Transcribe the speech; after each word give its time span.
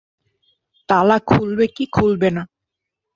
তালা 0.89 1.17
খুলবে 1.29 1.65
কি 1.75 1.85
খুলবে 1.95 2.29
না? 2.35 2.43